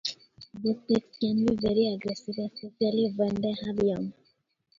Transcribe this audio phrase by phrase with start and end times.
[0.59, 4.11] Bushpigs can be very aggressive, especially when they have young.